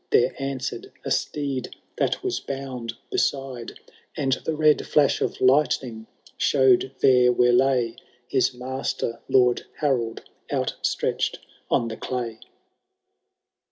[0.09, 3.79] There answered a steed that was bound beside,
[4.17, 9.19] And the red flash of lightning show'd there where lay His master.
[9.29, 11.35] Lord Harold, outstretch^
[11.69, 12.39] on the clay.